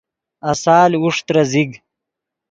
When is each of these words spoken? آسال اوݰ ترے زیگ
آسال 0.51 0.91
اوݰ 1.01 1.15
ترے 1.25 1.43
زیگ 1.51 1.71